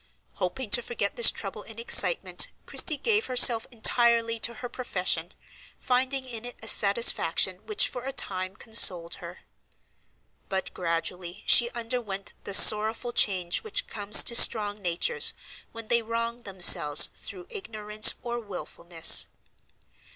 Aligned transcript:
Hoping 0.37 0.71
to 0.71 0.81
forget 0.81 1.15
this 1.15 1.29
trouble 1.29 1.61
in 1.61 1.77
excitement 1.77 2.47
Christie 2.65 2.97
gave 2.97 3.27
herself 3.27 3.67
entirely 3.69 4.39
to 4.39 4.55
her 4.55 4.67
profession, 4.67 5.31
finding 5.77 6.25
in 6.25 6.43
it 6.43 6.55
a 6.63 6.67
satisfaction 6.67 7.67
which 7.67 7.87
for 7.87 8.03
a 8.05 8.11
time 8.11 8.55
consoled 8.55 9.13
her. 9.21 9.41
But 10.49 10.73
gradually 10.73 11.43
she 11.45 11.69
underwent 11.75 12.33
the 12.45 12.55
sorrowful 12.55 13.11
change 13.13 13.61
which 13.61 13.85
comes 13.85 14.23
to 14.23 14.33
strong 14.33 14.81
natures 14.81 15.33
when 15.71 15.87
they 15.89 16.01
wrong 16.01 16.41
themselves 16.41 17.05
through 17.13 17.45
ignorance 17.51 18.15
or 18.23 18.39
wilfulness. 18.39 19.27